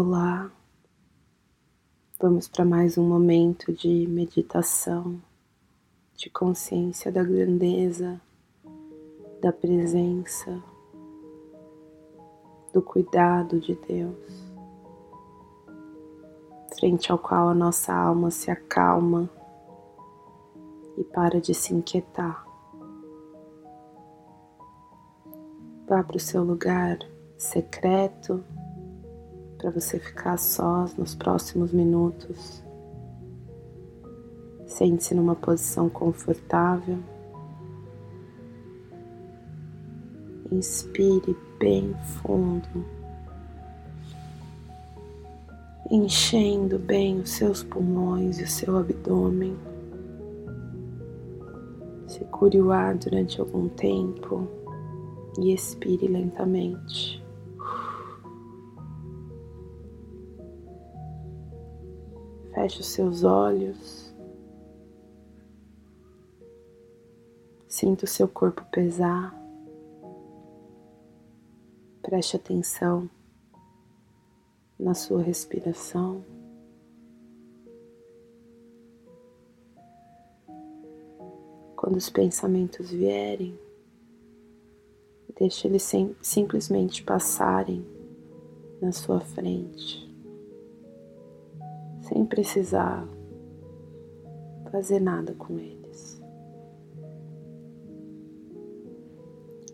Olá, 0.00 0.48
vamos 2.20 2.46
para 2.46 2.64
mais 2.64 2.96
um 2.96 3.02
momento 3.02 3.72
de 3.72 4.06
meditação, 4.06 5.20
de 6.14 6.30
consciência 6.30 7.10
da 7.10 7.24
grandeza, 7.24 8.20
da 9.42 9.52
presença, 9.52 10.62
do 12.72 12.80
cuidado 12.80 13.58
de 13.58 13.74
Deus, 13.74 14.54
frente 16.78 17.10
ao 17.10 17.18
qual 17.18 17.48
a 17.48 17.54
nossa 17.54 17.92
alma 17.92 18.30
se 18.30 18.52
acalma 18.52 19.28
e 20.96 21.02
para 21.02 21.40
de 21.40 21.52
se 21.52 21.74
inquietar. 21.74 22.46
Vá 25.88 26.04
para 26.04 26.16
o 26.16 26.20
seu 26.20 26.44
lugar 26.44 27.00
secreto 27.36 28.44
para 29.58 29.70
você 29.70 29.98
ficar 29.98 30.38
sós 30.38 30.96
nos 30.96 31.14
próximos 31.14 31.72
minutos. 31.72 32.62
Sente-se 34.66 35.14
numa 35.14 35.34
posição 35.34 35.90
confortável. 35.90 36.98
Inspire 40.50 41.36
bem 41.58 41.94
fundo, 42.22 42.84
enchendo 45.90 46.78
bem 46.78 47.20
os 47.20 47.30
seus 47.30 47.62
pulmões 47.62 48.38
e 48.38 48.44
o 48.44 48.48
seu 48.48 48.78
abdômen. 48.78 49.58
Segure 52.06 52.62
o 52.62 52.72
ar 52.72 52.96
durante 52.96 53.40
algum 53.40 53.68
tempo 53.68 54.48
e 55.38 55.52
expire 55.52 56.08
lentamente. 56.08 57.22
Feche 62.58 62.80
os 62.80 62.88
seus 62.88 63.22
olhos. 63.22 64.12
Sinta 67.68 68.04
o 68.04 68.08
seu 68.08 68.26
corpo 68.26 68.64
pesar. 68.72 69.32
Preste 72.02 72.34
atenção 72.34 73.08
na 74.76 74.92
sua 74.92 75.22
respiração. 75.22 76.24
Quando 81.76 81.94
os 81.94 82.10
pensamentos 82.10 82.90
vierem, 82.90 83.56
deixe 85.38 85.68
eles 85.68 85.84
sim, 85.84 86.16
simplesmente 86.20 87.04
passarem 87.04 87.86
na 88.82 88.90
sua 88.90 89.20
frente 89.20 90.07
sem 92.18 92.26
precisar 92.26 93.08
fazer 94.72 94.98
nada 94.98 95.34
com 95.34 95.56
eles. 95.56 96.20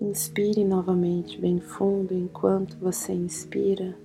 Inspire 0.00 0.64
novamente 0.64 1.40
bem 1.40 1.60
fundo 1.60 2.12
enquanto 2.12 2.76
você 2.78 3.12
inspira. 3.12 3.96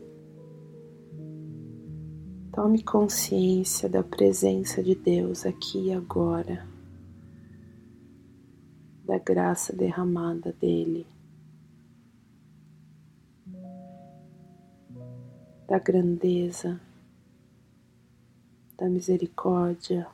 Tome 2.51 2.83
consciência 2.83 3.89
da 3.89 4.03
presença 4.03 4.83
de 4.83 4.93
Deus 4.93 5.43
aqui 5.43 5.87
e 5.87 5.93
agora, 5.93 6.67
da 9.03 9.17
graça 9.17 9.75
derramada 9.75 10.53
dele, 10.53 11.07
da 15.67 15.79
grandeza 15.79 16.79
da 18.77 18.87
misericórdia, 18.87 20.07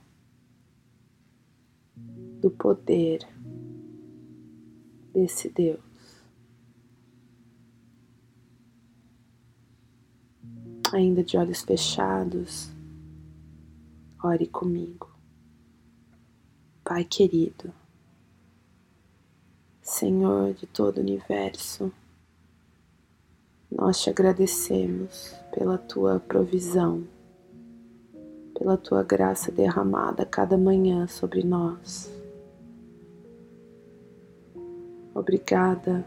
do 2.40 2.50
poder 2.50 3.28
desse 5.13 5.50
Deus. 5.50 5.81
Ainda 10.94 11.24
de 11.24 11.35
olhos 11.35 11.62
fechados, 11.62 12.69
ore 14.24 14.47
comigo. 14.47 15.12
Pai 16.85 17.03
querido, 17.03 17.74
Senhor 19.81 20.53
de 20.53 20.68
todo 20.68 20.97
o 20.97 21.01
universo, 21.01 21.91
nós 23.69 24.01
te 24.01 24.09
agradecemos 24.09 25.34
pela 25.51 25.78
tua 25.78 26.19
provisão 26.19 27.07
pela 28.63 28.78
tua 28.78 29.03
graça 29.03 29.51
derramada 29.51 30.25
cada 30.25 30.57
manhã 30.57 31.06
sobre 31.06 31.44
nós. 31.44 32.09
Obrigada 35.13 36.06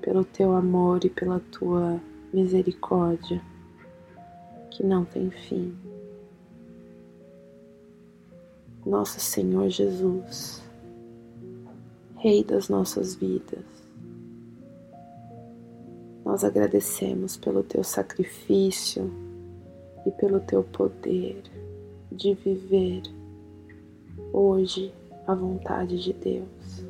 pelo 0.00 0.24
teu 0.24 0.50
amor 0.50 1.04
e 1.04 1.08
pela 1.08 1.38
tua 1.52 2.00
misericórdia 2.34 3.40
que 4.68 4.84
não 4.84 5.04
tem 5.04 5.30
fim. 5.30 5.78
Nosso 8.84 9.20
Senhor 9.20 9.68
Jesus, 9.68 10.60
Rei 12.16 12.42
das 12.42 12.68
nossas 12.68 13.14
vidas, 13.14 13.64
nós 16.24 16.42
agradecemos 16.42 17.36
pelo 17.36 17.62
teu 17.62 17.84
sacrifício 17.84 19.08
e 20.04 20.10
pelo 20.10 20.40
teu 20.40 20.64
poder 20.64 21.61
de 22.12 22.34
viver 22.34 23.02
hoje 24.32 24.92
a 25.26 25.34
vontade 25.34 26.02
de 26.02 26.12
Deus. 26.12 26.84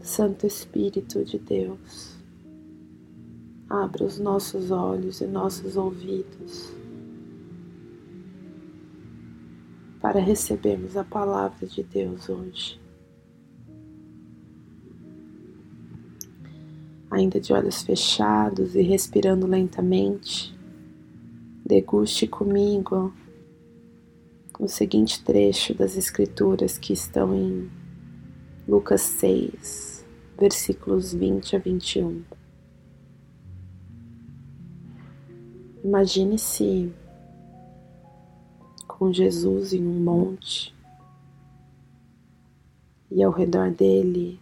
Santo 0.00 0.46
Espírito 0.46 1.24
de 1.24 1.38
Deus, 1.38 2.16
abra 3.68 4.04
os 4.04 4.18
nossos 4.18 4.70
olhos 4.70 5.20
e 5.20 5.26
nossos 5.26 5.76
ouvidos 5.76 6.72
para 10.00 10.20
recebermos 10.20 10.96
a 10.96 11.04
palavra 11.04 11.66
de 11.66 11.82
Deus 11.82 12.28
hoje. 12.28 12.80
Ainda 17.10 17.40
de 17.40 17.52
olhos 17.52 17.82
fechados 17.82 18.74
e 18.74 18.82
respirando 18.82 19.46
lentamente, 19.46 20.57
deguste 21.68 22.26
comigo 22.26 23.12
o 24.58 24.66
seguinte 24.66 25.22
trecho 25.22 25.74
das 25.74 25.98
Escrituras 25.98 26.78
que 26.78 26.94
estão 26.94 27.34
em 27.34 27.70
Lucas 28.66 29.02
6, 29.02 30.02
versículos 30.38 31.12
20 31.12 31.56
a 31.56 31.58
21. 31.58 32.24
Imagine-se 35.84 36.90
com 38.86 39.12
Jesus 39.12 39.74
em 39.74 39.86
um 39.86 40.02
monte 40.02 40.74
e 43.10 43.22
ao 43.22 43.30
redor 43.30 43.70
dele 43.70 44.40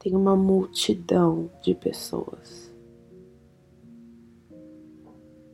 tem 0.00 0.16
uma 0.16 0.34
multidão 0.34 1.48
de 1.62 1.76
pessoas. 1.76 2.67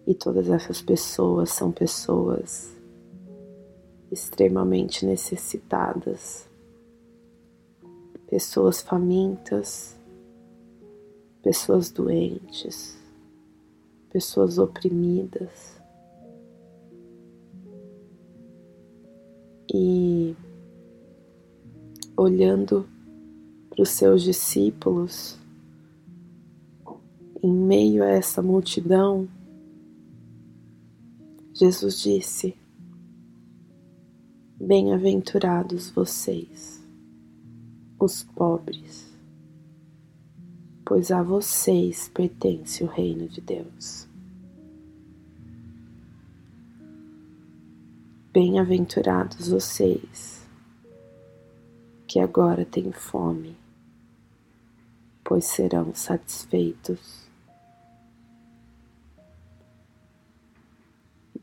E 0.06 0.14
todas 0.14 0.50
essas 0.50 0.82
pessoas 0.82 1.50
são 1.50 1.72
pessoas 1.72 2.74
extremamente 4.10 5.04
necessitadas, 5.06 6.48
pessoas 8.28 8.82
famintas, 8.82 9.96
pessoas 11.42 11.90
doentes, 11.90 12.98
pessoas 14.10 14.58
oprimidas. 14.58 15.80
E 19.72 20.36
olhando 22.16 22.86
para 23.70 23.82
os 23.82 23.88
seus 23.88 24.22
discípulos, 24.22 25.36
em 27.42 27.52
meio 27.52 28.04
a 28.04 28.08
essa 28.08 28.40
multidão, 28.40 29.28
Jesus 31.56 32.00
disse: 32.00 32.56
Bem-aventurados 34.60 35.88
vocês, 35.88 36.84
os 37.96 38.24
pobres, 38.24 39.16
pois 40.84 41.12
a 41.12 41.22
vocês 41.22 42.08
pertence 42.08 42.82
o 42.82 42.88
reino 42.88 43.28
de 43.28 43.40
Deus. 43.40 44.08
Bem-aventurados 48.32 49.46
vocês 49.46 50.44
que 52.08 52.18
agora 52.18 52.64
têm 52.64 52.90
fome, 52.90 53.56
pois 55.22 55.44
serão 55.44 55.94
satisfeitos. 55.94 57.24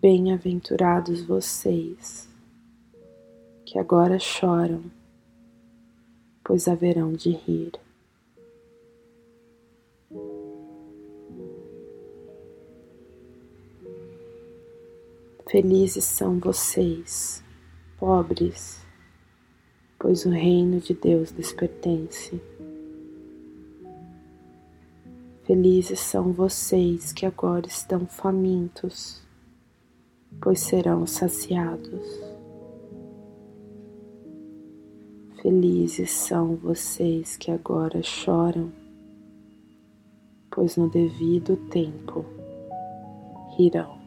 Bem-aventurados 0.01 1.21
vocês 1.21 2.27
que 3.63 3.77
agora 3.77 4.17
choram, 4.17 4.81
pois 6.43 6.67
haverão 6.67 7.13
de 7.13 7.29
rir. 7.29 7.73
Felizes 15.47 16.05
são 16.05 16.39
vocês, 16.39 17.43
pobres, 17.99 18.83
pois 19.99 20.25
o 20.25 20.31
reino 20.31 20.79
de 20.79 20.95
Deus 20.95 21.29
lhes 21.29 21.53
pertence. 21.53 22.41
Felizes 25.43 25.99
são 25.99 26.33
vocês 26.33 27.13
que 27.13 27.23
agora 27.23 27.67
estão 27.67 28.07
famintos, 28.07 29.21
pois 30.39 30.59
serão 30.59 31.05
saciados. 31.07 32.19
Felizes 35.41 36.11
são 36.11 36.55
vocês 36.55 37.35
que 37.35 37.49
agora 37.49 38.03
choram, 38.03 38.71
pois 40.51 40.77
no 40.77 40.87
devido 40.87 41.57
tempo 41.69 42.23
rirão. 43.57 43.99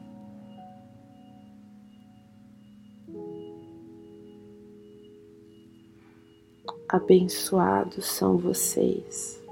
Abençoados 6.88 8.06
são 8.06 8.38
vocês 8.38 9.42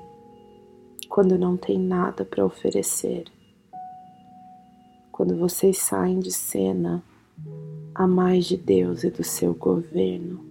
quando 1.13 1.37
não 1.37 1.59
tem 1.59 1.79
nada 1.79 2.25
para 2.25 2.43
oferecer, 2.43 3.25
quando 5.13 5.37
vocês 5.37 5.77
saem 5.77 6.19
de 6.19 6.33
cena 6.33 7.05
a 7.95 8.07
mais 8.07 8.47
de 8.47 8.57
Deus 8.57 9.05
e 9.05 9.11
do 9.11 9.23
seu 9.23 9.53
governo. 9.53 10.43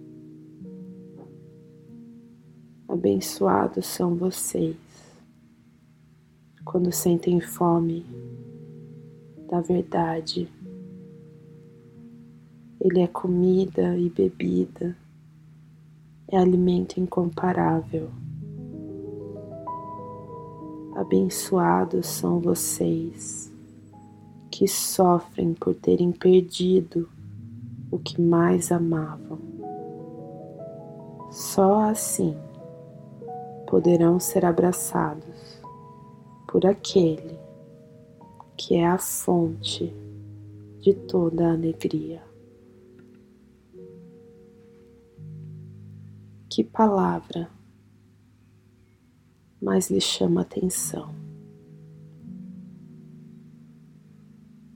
Abençoados 2.88 3.84
são 3.86 4.14
vocês 4.14 4.76
quando 6.64 6.92
sentem 6.92 7.40
fome 7.40 8.06
da 9.50 9.60
verdade. 9.60 10.48
Ele 12.80 13.00
é 13.00 13.06
comida 13.08 13.98
e 13.98 14.08
bebida 14.08 14.96
é 16.28 16.38
alimento 16.38 16.98
incomparável. 16.98 18.10
Abençoados 20.94 22.06
são 22.06 22.40
vocês 22.40 23.51
que 24.52 24.68
sofrem 24.68 25.54
por 25.54 25.74
terem 25.74 26.12
perdido 26.12 27.08
o 27.90 27.98
que 27.98 28.20
mais 28.20 28.70
amavam. 28.70 29.38
Só 31.30 31.88
assim 31.88 32.36
poderão 33.66 34.20
ser 34.20 34.44
abraçados 34.44 35.58
por 36.46 36.66
aquele 36.66 37.38
que 38.54 38.74
é 38.74 38.86
a 38.86 38.98
fonte 38.98 39.90
de 40.80 40.92
toda 40.92 41.48
a 41.48 41.52
alegria. 41.52 42.22
Que 46.50 46.62
palavra 46.62 47.48
mais 49.62 49.88
lhe 49.90 50.00
chama 50.00 50.42
atenção? 50.42 51.21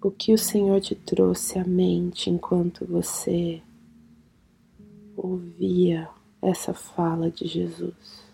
O 0.06 0.10
que 0.12 0.32
o 0.32 0.38
Senhor 0.38 0.80
te 0.80 0.94
trouxe 0.94 1.58
à 1.58 1.64
mente 1.64 2.30
enquanto 2.30 2.86
você 2.86 3.60
ouvia 5.16 6.08
essa 6.40 6.72
fala 6.72 7.28
de 7.28 7.44
Jesus? 7.44 8.32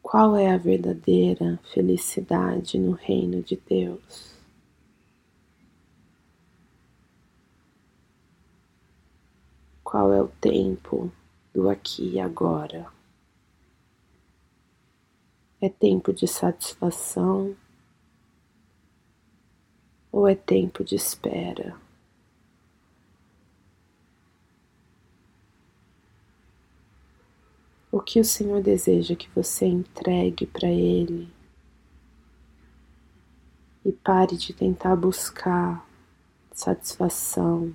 Qual 0.00 0.34
é 0.34 0.50
a 0.50 0.56
verdadeira 0.56 1.60
felicidade 1.74 2.78
no 2.78 2.92
reino 2.92 3.42
de 3.42 3.60
Deus? 3.68 4.34
Qual 9.84 10.10
é 10.10 10.22
o 10.22 10.28
tempo 10.40 11.12
do 11.52 11.68
aqui 11.68 12.14
e 12.14 12.18
agora? 12.18 12.99
É 15.60 15.68
tempo 15.68 16.12
de 16.12 16.26
satisfação 16.26 17.54
ou 20.10 20.26
é 20.26 20.34
tempo 20.34 20.82
de 20.82 20.94
espera? 20.94 21.76
O 27.92 28.00
que 28.00 28.20
o 28.20 28.24
Senhor 28.24 28.62
deseja 28.62 29.14
que 29.14 29.28
você 29.30 29.66
entregue 29.66 30.46
para 30.46 30.68
Ele 30.68 31.28
e 33.84 33.92
pare 33.92 34.36
de 34.36 34.52
tentar 34.52 34.96
buscar 34.96 35.86
satisfação 36.52 37.74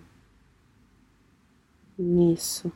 nisso. 1.98 2.72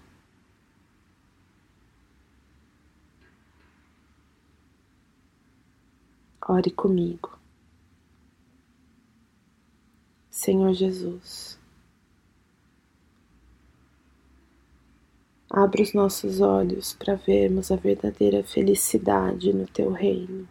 Ore 6.52 6.72
comigo. 6.72 7.38
Senhor 10.32 10.74
Jesus, 10.74 11.60
abra 15.48 15.84
os 15.84 15.94
nossos 15.94 16.42
olhos 16.42 16.92
para 16.94 17.14
vermos 17.14 17.72
a 17.72 17.76
verdadeira 17.76 18.44
felicidade 18.44 19.54
no 19.54 19.68
Teu 19.68 19.92
reino. 19.92 20.50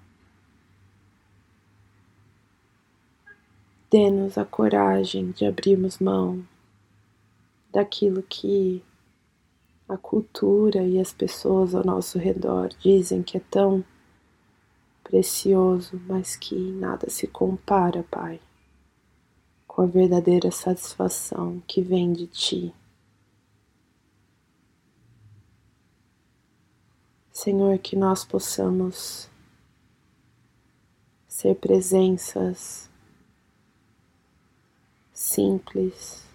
Dê-nos 3.90 4.38
a 4.38 4.44
coragem 4.44 5.32
de 5.32 5.46
abrirmos 5.46 5.98
mão 5.98 6.46
daquilo 7.72 8.22
que 8.22 8.84
a 9.88 9.96
cultura 9.96 10.84
e 10.84 11.00
as 11.00 11.12
pessoas 11.12 11.74
ao 11.74 11.84
nosso 11.84 12.20
redor 12.20 12.68
dizem 12.80 13.20
que 13.20 13.36
é 13.36 13.40
tão 13.50 13.84
precioso, 15.08 15.98
mas 16.06 16.36
que 16.36 16.54
nada 16.54 17.08
se 17.08 17.26
compara, 17.26 18.04
Pai, 18.10 18.38
com 19.66 19.80
a 19.80 19.86
verdadeira 19.86 20.50
satisfação 20.50 21.62
que 21.66 21.80
vem 21.80 22.12
de 22.12 22.26
Ti. 22.26 22.74
Senhor, 27.32 27.78
que 27.78 27.96
nós 27.96 28.22
possamos 28.22 29.30
ser 31.26 31.54
presenças 31.54 32.90
simples 35.10 36.26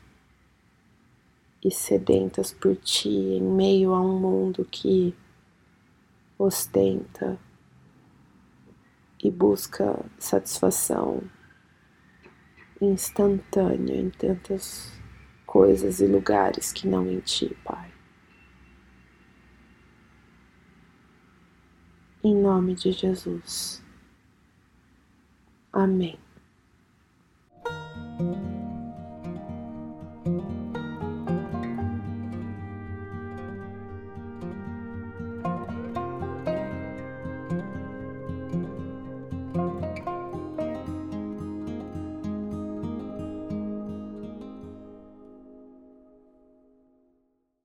e 1.64 1.70
sedentas 1.70 2.52
por 2.52 2.76
ti 2.78 3.10
em 3.10 3.42
meio 3.42 3.94
a 3.94 4.02
um 4.02 4.20
mundo 4.20 4.66
que 4.66 5.14
ostenta 6.40 7.38
e 9.24 9.32
busca 9.32 10.06
satisfação 10.20 11.24
instantânea 12.82 13.96
em 13.96 14.10
tantas 14.10 14.92
coisas 15.46 16.02
e 16.02 16.08
lugares 16.08 16.74
que 16.74 16.88
não 16.88 17.10
em 17.10 17.22
ti, 17.22 17.56
Pai. 17.64 17.90
Em 22.22 22.36
nome 22.36 22.76
de 22.76 22.92
Jesus. 22.92 23.82
Amém. 25.72 26.20